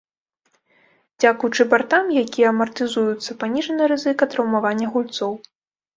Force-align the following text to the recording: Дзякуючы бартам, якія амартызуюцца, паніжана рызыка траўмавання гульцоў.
Дзякуючы 1.23 1.67
бартам, 1.75 2.09
якія 2.23 2.47
амартызуюцца, 2.53 3.31
паніжана 3.45 3.83
рызыка 3.93 4.23
траўмавання 4.33 4.87
гульцоў. 4.97 5.33